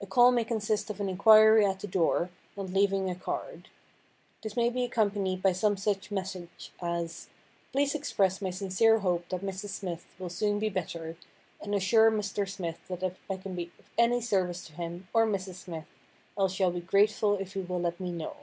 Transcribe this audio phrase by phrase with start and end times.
[0.00, 3.68] A call may consist of an inquiry at the door, and leaving a card.
[4.40, 7.26] This may be accompanied by some such message as,
[7.72, 9.70] "Please express my sincere hope that Mrs.
[9.70, 11.16] Smith will soon be better,
[11.60, 12.48] and assure Mr.
[12.48, 15.54] Smith that if I can be of any service to him, or Mrs.
[15.54, 15.88] Smith,
[16.38, 18.36] I shall be grateful if he will let me know."